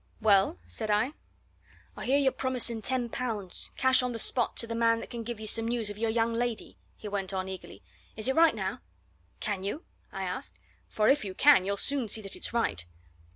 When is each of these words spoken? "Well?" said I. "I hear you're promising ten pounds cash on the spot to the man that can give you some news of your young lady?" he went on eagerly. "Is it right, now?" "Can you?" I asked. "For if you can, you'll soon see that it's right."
"Well?" 0.19 0.57
said 0.65 0.89
I. 0.89 1.13
"I 1.95 2.05
hear 2.05 2.17
you're 2.17 2.31
promising 2.31 2.81
ten 2.81 3.07
pounds 3.07 3.69
cash 3.77 4.01
on 4.01 4.13
the 4.13 4.17
spot 4.17 4.57
to 4.57 4.65
the 4.65 4.73
man 4.73 4.99
that 4.99 5.11
can 5.11 5.21
give 5.21 5.39
you 5.39 5.45
some 5.45 5.67
news 5.67 5.91
of 5.91 5.97
your 5.99 6.09
young 6.09 6.33
lady?" 6.33 6.75
he 6.97 7.07
went 7.07 7.35
on 7.35 7.47
eagerly. 7.47 7.83
"Is 8.17 8.27
it 8.27 8.33
right, 8.33 8.55
now?" 8.55 8.79
"Can 9.41 9.61
you?" 9.61 9.83
I 10.11 10.23
asked. 10.23 10.57
"For 10.89 11.07
if 11.07 11.23
you 11.23 11.35
can, 11.35 11.65
you'll 11.65 11.77
soon 11.77 12.09
see 12.09 12.23
that 12.23 12.35
it's 12.35 12.51
right." 12.51 12.83